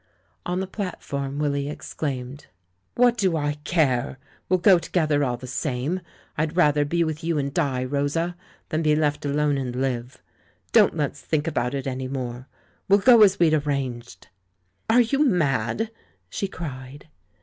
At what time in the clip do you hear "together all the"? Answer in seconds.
4.79-5.45